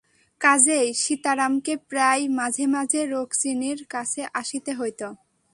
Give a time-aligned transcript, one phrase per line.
[0.41, 5.01] কাজেই সীতারামকে প্রায় মাঝে মাঝে রুক্মিণীর কাছে আসিতে হইত।